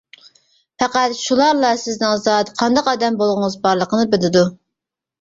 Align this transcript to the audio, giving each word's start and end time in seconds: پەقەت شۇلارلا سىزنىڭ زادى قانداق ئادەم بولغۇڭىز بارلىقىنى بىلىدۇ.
پەقەت 0.83 1.13
شۇلارلا 1.19 1.71
سىزنىڭ 1.83 2.17
زادى 2.23 2.57
قانداق 2.65 2.93
ئادەم 2.95 3.23
بولغۇڭىز 3.23 3.63
بارلىقىنى 3.71 4.11
بىلىدۇ. 4.17 4.47